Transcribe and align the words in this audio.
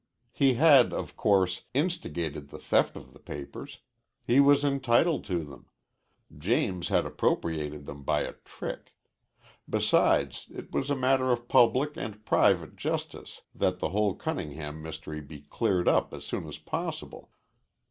He 0.31 0.55
had, 0.55 0.93
of 0.93 1.15
course, 1.15 1.65
instigated 1.75 2.49
the 2.49 2.57
theft 2.57 2.95
of 2.95 3.13
the 3.13 3.19
papers. 3.19 3.81
He 4.25 4.39
was 4.39 4.63
entitled 4.65 5.25
to 5.25 5.43
them. 5.43 5.67
James 6.35 6.87
had 6.87 7.05
appropriated 7.05 7.85
them 7.85 8.01
by 8.01 8.21
a 8.21 8.33
trick. 8.43 8.95
Besides, 9.69 10.47
it 10.55 10.71
was 10.71 10.89
a 10.89 10.95
matter 10.95 11.31
of 11.31 11.47
public 11.47 11.97
and 11.97 12.25
private 12.25 12.75
justice 12.77 13.43
that 13.53 13.77
the 13.77 13.89
whole 13.89 14.15
Cunningham 14.15 14.81
mystery 14.81 15.21
be 15.21 15.41
cleared 15.41 15.87
up 15.87 16.15
as 16.15 16.25
soon 16.25 16.47
as 16.47 16.57
possible. 16.57 17.29